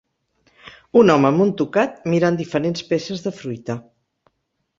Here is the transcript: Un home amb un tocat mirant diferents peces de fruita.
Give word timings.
Un 1.01 1.13
home 1.15 1.29
amb 1.29 1.43
un 1.45 1.51
tocat 1.59 1.99
mirant 2.15 2.41
diferents 2.41 2.85
peces 2.95 3.23
de 3.29 3.35
fruita. 3.43 3.79